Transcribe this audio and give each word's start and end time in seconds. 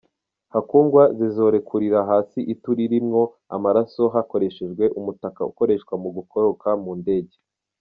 Hakugwa, 0.53 1.03
zizorekurira 1.17 1.99
hasi 2.09 2.39
itu 2.53 2.69
ririmwo 2.77 3.21
amaraso 3.55 4.01
hakoreshejwe 4.13 4.83
umutaka 4.99 5.41
ukoreshwa 5.51 5.93
mu 6.03 6.09
gukoroka 6.17 6.69
mu 6.83 6.93
ndege. 7.01 7.35